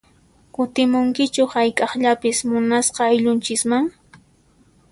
[0.55, 3.83] Kutimunkichu hayk'aqllapis munasqa ayllunchisman?